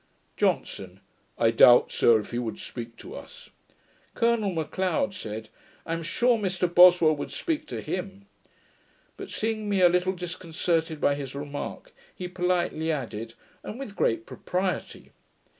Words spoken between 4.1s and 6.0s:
Colonel M'Leod said, 'I